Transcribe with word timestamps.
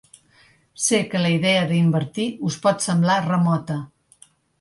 Sé 0.85 1.01
que 1.11 1.19
la 1.19 1.33
idea 1.33 1.67
d’invertir 1.71 2.25
us 2.49 2.57
pot 2.63 2.87
semblar 2.87 3.19
remota. 3.27 3.77